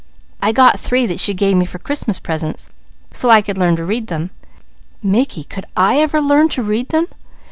[0.41, 2.71] I got three that She gave me for Christmas presents,
[3.11, 4.31] so I could learn to read them"
[5.03, 7.05] "Mickey could I ever learn to read them?"